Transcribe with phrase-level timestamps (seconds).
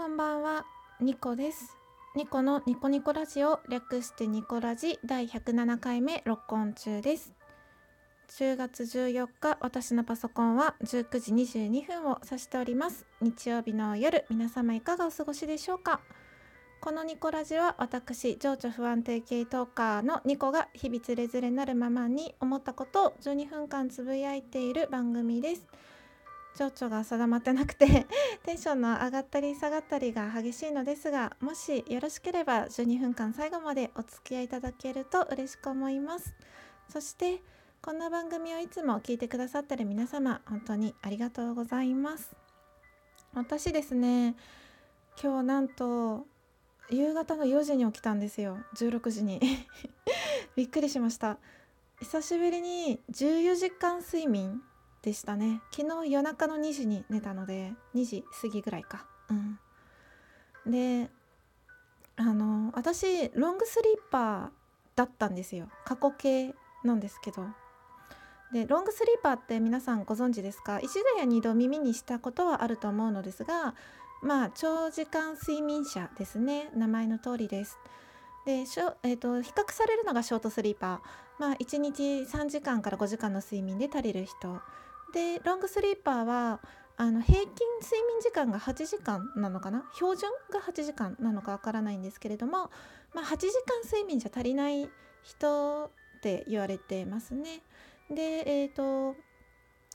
[0.00, 0.64] こんばんは、
[1.02, 1.76] ニコです。
[2.16, 7.34] ニコのニコニコラジオ略してニコラジ第107回目録音中です。
[8.30, 13.04] 10月14日、私のパソコンは19時22分を指しております。
[13.20, 16.00] 日曜日の夜、皆様いかがお過ごしでしょうか
[16.80, 25.66] このニコラジは私、情緒不安定系トーカーのニコが日々つれづれなるままに思ったことを12分間つぶやいている番組です。
[26.54, 28.06] 情緒が定まってなくて
[28.44, 36.34] テンションの上がったり下がったりが激しいのですがもしよろしければ12分間最後までお付き合いいただけると嬉しく思います。
[36.88, 37.42] そして
[37.82, 42.36] こんな番組をいつも聞いてくださってる皆様本当にありがとうございます。
[43.32, 44.34] 私ですね
[45.22, 46.26] 今日なんと
[46.90, 48.58] 夕方の4時に起きたんですよ。
[48.74, 49.40] 16時に。
[50.56, 51.38] びっくりしました。
[52.00, 54.62] 久しぶりに14時間睡眠
[55.02, 55.62] でしたね。
[55.74, 59.06] 昨日夜中の2時に寝たので2時過ぎぐらいか。
[59.30, 59.58] うん。
[60.70, 61.10] で
[62.16, 64.48] あの私ロングスリーパー
[64.94, 65.68] だったんですよ。
[65.84, 67.46] 過去形なんですけど。
[68.52, 70.80] でロングスリーパーって皆さんご存知ですか？
[70.80, 73.74] 一度や二度耳にしたことはあると思うのですが
[74.22, 76.70] まあ長時間睡眠者ですね。
[76.74, 77.78] 名前の通りです。
[78.44, 81.00] でしょ、えーと、比較されるのがショートスリーパー。
[81.38, 84.60] まあ1日3時間から5時間の睡眠で足りる人。
[85.12, 86.60] でロングスリーパーは
[86.96, 87.46] あの平均
[87.82, 89.84] 睡眠時間が8時間なのかな？
[89.94, 92.70] 標準が8時間なのかわからないんですけれども、
[93.14, 94.88] まあ、8時間睡眠じゃ足りない
[95.22, 97.62] 人って言われてますね。
[98.10, 99.16] でえっ、ー、と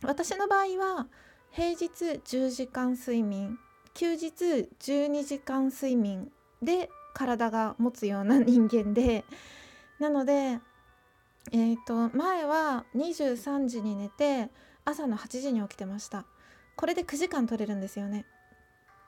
[0.04, 1.08] 私の場合は
[1.52, 1.86] 平日
[2.26, 3.60] 10時間睡眠
[3.94, 4.34] 休日
[4.80, 9.26] 12時間睡眠で体が持つような人間で
[10.00, 10.60] なので
[11.52, 14.50] えーと前は23時に寝て
[14.86, 16.26] 朝の8時に起きてました。
[16.76, 18.26] これで9時間取れるんですよね。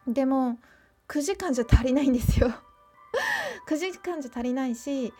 [0.07, 0.57] でも
[1.07, 2.51] 9時間じゃ足りないんですよ。
[3.67, 5.13] 9時間じゃ足りないし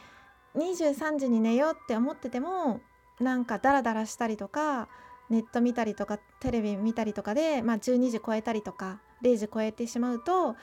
[0.56, 2.82] 23時に寝ようって思ってても
[3.20, 4.88] なんかダラダラしたりとか
[5.30, 10.56] ネット見たりとかテレビ見たりとかで、まあ、12時超えたりとか0時超えてしまうと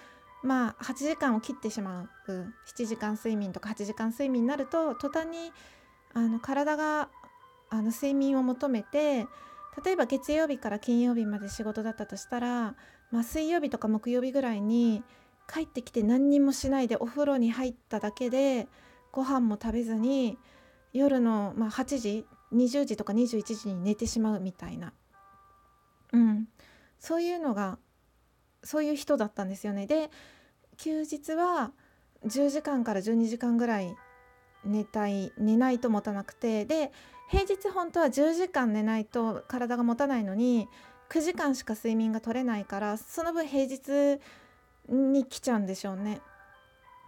[0.42, 2.08] まあ8時間を切ってしまう。
[2.76, 5.52] 7時間睡眠とか8時間睡眠になると途端に
[6.12, 7.08] あの体が
[7.70, 9.26] あの睡眠を求めて
[9.82, 12.74] 例えば月曜日から金曜日まで仕事だったとしたら、
[13.10, 15.02] まあ、水曜日とか木曜日ぐらいに
[15.52, 18.68] 帰ってきて何にもしないでお風呂に入っただけで
[19.12, 20.38] ご飯も食べずに
[20.92, 24.92] 夜の、まあ、8時20時とか21時に寝てしまうみたいな、
[26.12, 26.48] うん、
[26.98, 27.78] そういうのが
[28.62, 29.86] そういう人だったんですよね。
[29.86, 30.10] で
[30.78, 31.72] 休日は
[32.24, 33.94] 10時間から12時間ぐらい
[34.64, 36.64] 寝たい寝ないと持たなくて。
[36.64, 36.92] で
[37.28, 40.68] 平日本当は10時間寝ないと体が持たないのに
[41.10, 44.20] 9時間しか睡眠が取れないからその分平日
[44.88, 46.20] に来ちゃうんでしょうね。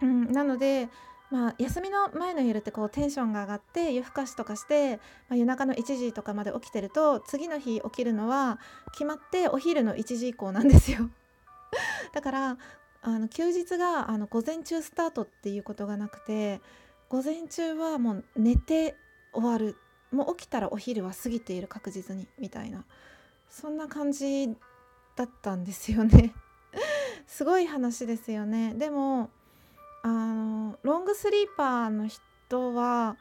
[0.01, 0.89] うん、なので
[1.29, 4.95] まあ、休みの前の夜ってこうテンションが上がって夜更かしとかして、
[5.27, 8.59] まあ、夜中の1時とかまで起きてると次の日起きるのは
[8.93, 11.09] 決まってお昼の1時以降なんですよ
[12.13, 12.57] だから
[13.01, 16.61] あの休日があの午前中スタートっていうことがなくて
[17.09, 18.95] 午前中はもう寝て
[19.33, 19.75] 終わる
[20.11, 22.85] もう起きたらお昼は過ぎている確実にみたいな。
[23.49, 24.55] そんな感じ
[25.15, 26.33] だったんですよね。
[27.25, 28.73] すごい話ですよね。
[28.73, 29.29] でも
[30.03, 33.17] あのロングスリーパーの人は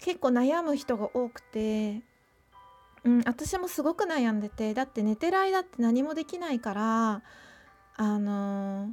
[0.00, 2.02] 結構悩む人が多くて、
[3.04, 7.22] うん、私もすごく悩んでてだって寝てる間って何もできないから
[7.96, 8.92] あの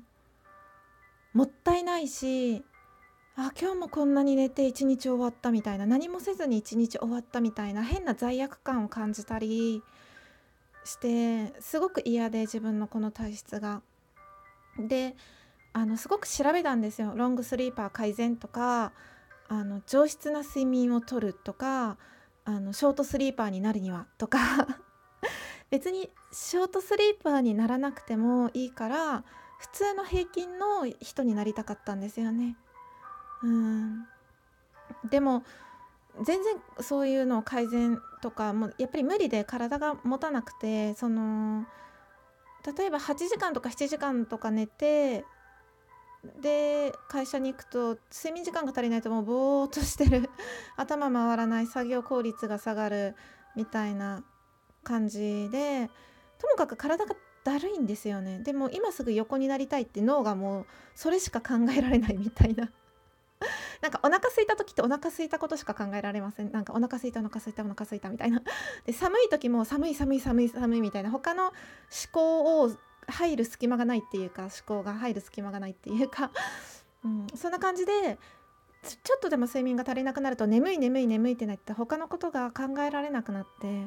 [1.33, 2.63] もったいないし
[3.37, 9.83] あ今日もこんなに寝て一日終わったみたいな何もせずに一日終わったみたいな変な罪悪感を感じたり
[10.85, 13.81] してすごく嫌で自分のこの体質が。
[14.77, 15.15] で
[15.71, 18.93] あのすごく調べたんですよロングスリーパー改善とか
[19.47, 21.97] あの上質な睡眠をとるとか
[22.45, 24.39] あのショートスリーパーになるにはとか
[25.69, 29.23] 別にショートスリーパーにならなくてもいいから
[29.59, 32.57] 普通の平均の人になりたかったんですよね。
[33.45, 34.07] うん。
[35.09, 35.43] でも
[36.23, 41.65] 全然そういうのを改善とかもやっぱり無理で体が持たなくてその
[42.77, 45.25] 例えば8時間とか7時間とか寝て
[46.41, 50.29] で会社に行くと睡眠時間が足りないともうぼーっとしてる。
[50.75, 53.15] 頭回らない作業効率が下がる
[53.55, 54.23] みたいな
[54.83, 55.91] 感じで
[56.39, 58.39] ともかく体がだるいんですよね。
[58.39, 60.65] でも今すぐ横になりたいって脳がもう
[60.95, 62.71] それしか考えられないみたいな。
[63.85, 66.51] なんかお腹空いた時ってお腹空いたことしか考えられません。
[66.51, 68.41] なんかお腹空いたお腹空いたお腹空いたみたいな。
[68.83, 71.11] で寒い時も寒い寒い寒い寒いみたいな。
[71.11, 71.53] 他の思
[72.11, 72.71] 考を
[73.07, 76.31] 入る隙間がないっていうか思考が入る隙間がないっていうか、
[77.03, 78.17] うん、そんな感じで
[78.81, 83.85] ちょっとでも睡眠が足りなくなると眠い眠い眠いってなって他のことが考えられなくなって、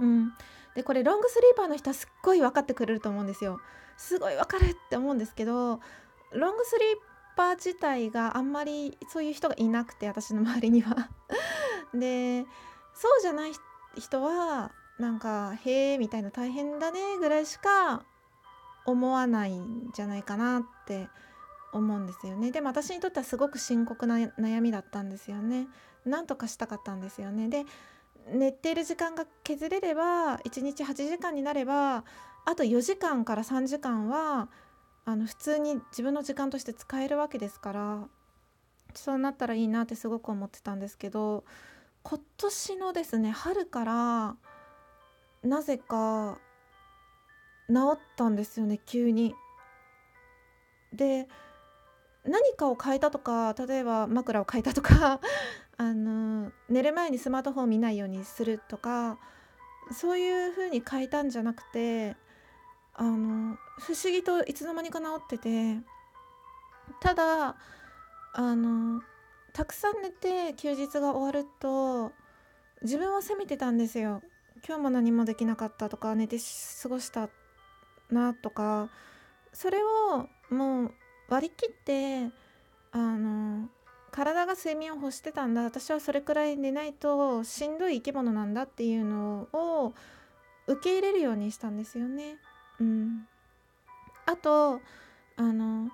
[0.00, 0.32] うん、
[0.74, 3.60] でこれロングスリーパーの人はすっごい分かってくれると思うんですよ。
[3.96, 5.80] すごい分かるって思うんですけど
[6.32, 7.07] ロングスリー
[7.38, 11.08] パー自体があんまりそういう人がいなくて私の周りには。
[11.94, 12.44] で
[12.92, 13.52] そうじゃない
[13.96, 18.02] 人はなんか「へえ」みたいな大変だねぐらいしか
[18.84, 21.08] 思わないんじゃないかなって
[21.72, 22.50] 思うんですよね。
[22.50, 25.68] でも私にとってはすごく深刻な悩みだったんですよね。
[26.04, 27.48] なんとかしたかったんですよね。
[27.48, 27.64] で
[28.26, 32.04] 寝ている時間が削れれば1日8時間になれば
[32.44, 34.48] あと4時間から3時間は
[35.08, 38.08] あの普通に自分の時間として使えるわけですから
[38.92, 41.44] そうなったらいいなってすごく思ってたんですけど
[42.02, 44.36] 今年のですね春から
[45.42, 46.38] なぜか
[47.70, 49.34] 治ったんですよね急に。
[50.92, 51.26] で
[52.26, 55.20] 何かを変えたとか例えば枕を変えたとか
[55.78, 59.18] あの寝る前にスマートフォン見ないようにするとか
[59.90, 62.14] そういう風に変えたんじゃなくて
[63.00, 65.76] あの不思議といつの間にか治ってて
[67.00, 67.54] ただ
[68.34, 69.00] あの
[69.52, 72.10] たくさん寝て休日が終わると
[72.82, 74.20] 自分を責めてたんですよ
[74.66, 76.38] 今日も何もできなかったとか寝て
[76.82, 77.28] 過ごした
[78.10, 78.90] なとか
[79.52, 80.94] それをもう
[81.28, 82.32] 割り切って
[82.90, 83.68] あの
[84.10, 89.94] 体が睡眠を欲してたんだ私はそれくらい寝ないとしんどい生き物なんだっていうのを
[90.66, 92.38] 受け入れるようにしたんですよね。
[92.80, 93.26] うん、
[94.26, 94.80] あと
[95.36, 95.88] あの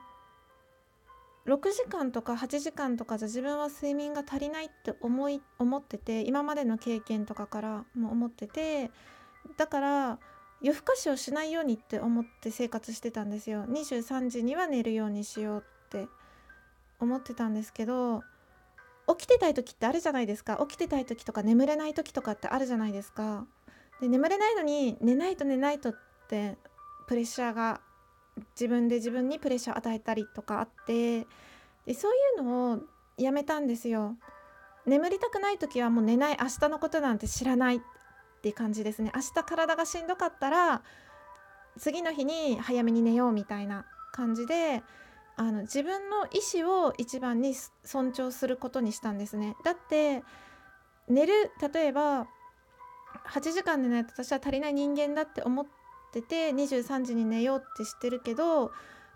[1.46, 8.90] 6時間とか8時間とかじゃ自分は睡眠が足りないって思い思ってて今までの経験とかからも思ってて
[9.58, 10.18] だから
[10.62, 13.64] 夜更かしをしないようにって思って生活してたんですよ。
[13.64, 16.08] 23時には寝るようにしようって
[16.98, 18.22] 思ってたんですけど
[19.06, 20.56] 起きてたい時ってあるじゃないですか。
[20.66, 23.46] 起きてたい時とか眠れない時とかってあるじゃないですか。
[24.00, 25.94] で眠れないのに寝ないと寝ないとっ
[26.28, 26.56] て
[27.06, 27.80] プレッシャーが
[28.54, 31.26] 自分で自分にプレッシャーを与えたりとかあって
[31.86, 32.80] でそういうのを
[33.16, 34.16] やめたんですよ。
[34.86, 37.80] 眠りたくない時はもう寝ない明日のことなんて知らないっ
[38.42, 40.82] ていう感じですね明日体がしんどかったら
[41.78, 44.82] 次の日に早めに寝ようみたいな感じで
[45.36, 50.22] あの自分の意思を一番に尊重することにしたんですねだって
[51.08, 52.26] 寝る例えば
[53.26, 55.66] 8時間寝ないと私は足りない人間だって思っ
[56.20, 58.70] ってて23時に寝ようって知ってるけど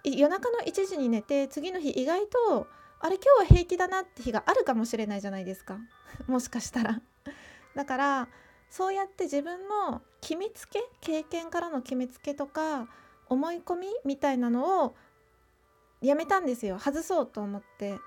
[0.04, 2.66] 夜中の1時に寝て次の日意外と
[3.00, 5.78] あれ今日は平気だなって日があるかもしれないじゃないですか。
[6.26, 7.00] もしかしたら。
[7.76, 8.28] だから
[8.70, 12.88] そうやって自分の決めつけ経験からの決めつけとか
[13.28, 14.96] 思い込みみたいなのを
[16.00, 16.78] やめたんですよ。
[16.80, 17.98] 外そうと思って、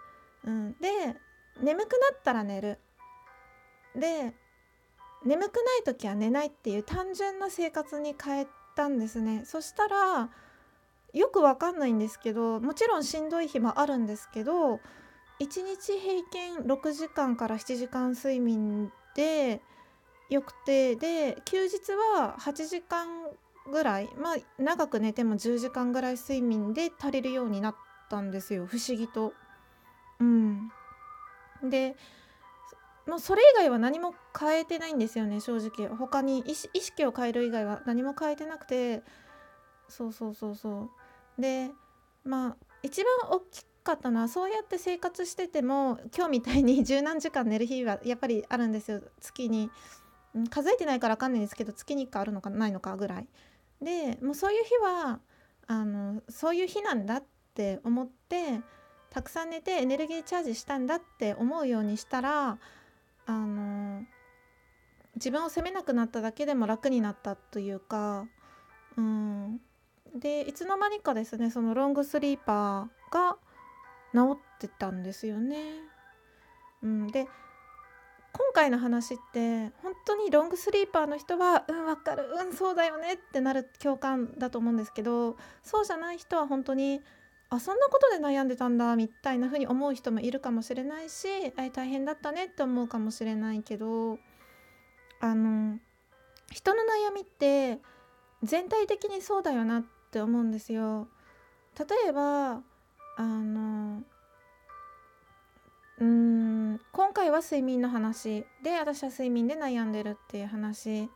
[0.44, 1.16] うん、で
[1.62, 2.80] 眠くなったら寝る。
[3.96, 4.34] で
[5.24, 9.44] 眠くない時は寝ないっていう単純な生活に変えったんですね。
[9.46, 10.30] そしたら
[11.14, 14.80] よくわかんないんですけどもちろんしんどい日もあるんですけど1
[15.40, 19.62] 日平均6時間から7時間睡眠で
[20.30, 23.08] よくてで休日は8時間
[23.70, 27.76] ぐらいまあ長く寝ても10時間ぐらい睡眠で足りるようになっ
[28.10, 28.66] たんですよ。
[28.66, 29.34] 不思議と。
[30.20, 30.72] うん、
[31.64, 31.98] で
[33.08, 35.88] もうそれ以外は何も変えてないんですよね正直。
[35.96, 39.04] 他に意識を変える以外は何も変えてなくて。
[39.88, 40.90] そうそうそうそ
[41.38, 41.42] う。
[41.42, 41.72] で
[42.24, 49.70] まあ一番大きかったのはそうやって生活してても今日みたいに 十何時間寝る日はやっぱりあるんですよ月に。
[50.50, 53.28] 数えてないから分かんないんですけど月に1回あるのかないのかぐらい。
[53.82, 55.20] でもうそういう日は
[55.68, 58.62] あのそういう日なんだって思って
[59.10, 62.60] たくさん寝てエネルギーチャージしたんだって思うようにしたら
[63.32, 64.04] あの
[65.16, 68.28] 自分を責めなくなっただけでも楽になったというか、
[68.98, 69.62] うん、
[70.16, 73.38] でいつの間にかですねそのロングスリーパーが
[74.14, 75.62] 治ってたんですよね。
[76.84, 77.28] うん、で
[78.34, 87.02] 今回の話って本当にロングスリーパーの人は「うん分かるうんそうだよね」ってなる共感だと思うんですけどそうじゃない人は本当に
[87.54, 91.28] あそんなことで悩んでたんだみたいな風に思う人もいるかもしれないし
[91.58, 94.20] あ大変だったねって思うかもしれないけど
[95.20, 95.78] あの
[96.50, 97.80] 人の悩みって
[98.42, 101.08] 全体的にそうだよなって思うんですよ。
[101.78, 102.62] 例えば
[103.18, 104.02] あの
[106.00, 111.10] うん今回は睡眠の話で私は睡眠で悩んでるっていう話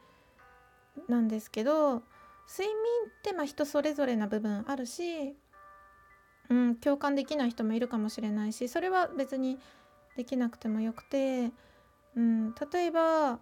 [1.08, 2.04] なんですけど
[2.48, 2.76] 睡眠
[3.08, 5.36] ってまあ人それぞれな部分あるし、
[6.50, 9.60] うん、共感できない人もいるかもしれないしそれは別に
[10.16, 11.52] できなくてもよくて、
[12.16, 13.40] うん、例えば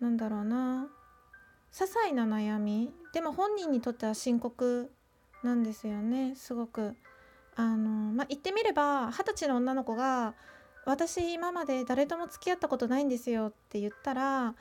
[0.00, 0.86] なんだろうな
[1.72, 4.90] 些細な悩みでも本人にとっては深刻
[5.42, 6.94] なんですよねすごく。
[7.56, 10.34] あのまあ、言ってみれば二十歳の女の子が
[10.86, 14.56] 「私今まで誰とも付き合ったことないんですよ」って言ったら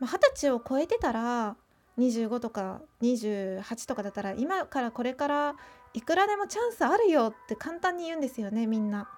[0.00, 1.56] 二十歳を超えてたら
[1.98, 5.54] 25とか28とかだったら今からこれから
[5.94, 9.08] いくらでもチャンスあるよって簡単に言うんですよねみんな。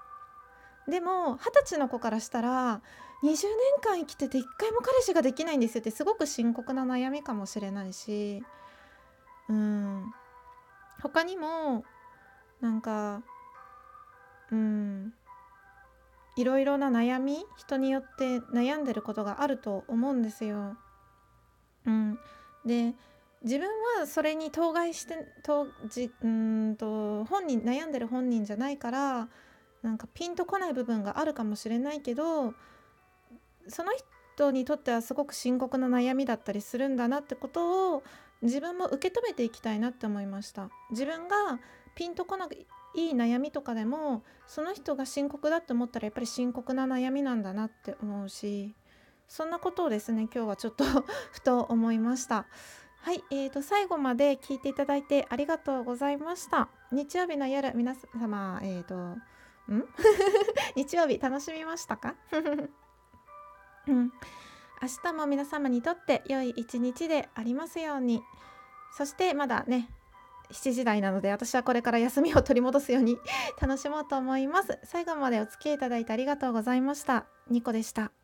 [0.89, 2.81] でも二十歳の子からしたら
[3.23, 3.43] 20年
[3.83, 8.43] 間生きてて一回も彼氏ができないんですよってすごく深刻な悩みかもしれないし
[9.49, 10.15] うん
[11.03, 11.85] 他にも
[12.61, 13.23] なんか
[14.51, 15.13] うん
[16.37, 20.77] いろいろな悩み人によって悩んでることがあると思うんですよ。
[21.85, 22.19] うん、
[22.69, 22.95] で
[23.43, 23.67] 自分
[23.99, 29.29] はそれに当該してとじうんと本人悩んでる本人じゃないから
[29.83, 32.53] なんかピンとこない部分があるかもしれないけど
[33.69, 33.93] その
[34.37, 38.03] 人にとってはすごく深刻な悩みだったりするんだなってことを
[38.43, 40.71] 自分も受け止めていきたいなって思いました。
[40.91, 41.59] 自分が
[41.97, 42.47] ピンとこな
[42.95, 48.75] いい悩みとかでもその人が深刻だって思ったらやっぱり深刻な悩みなんだなって思うし
[49.29, 50.85] そんなことをですね今日はちょっと
[51.33, 52.47] ふと思いました。
[53.01, 56.69] はい、えーと、最後まで聞いていただいてありがとうございました。
[56.91, 58.97] 日曜日の夜皆様え、ー、と
[59.73, 59.85] ん？
[60.75, 62.17] 日曜日楽しみましたか？
[63.87, 64.13] うん、
[64.83, 68.23] 明日も皆様にとって良い一日でありますように。
[68.93, 69.89] そしてまだね
[70.51, 73.19] 7時台なので私はこれから休みを取り戻すように
[73.61, 74.79] 楽しもうと思います。
[74.85, 77.27] 最後までお付き合いいただいてありがとうございました。
[77.49, 78.18] ニコでした。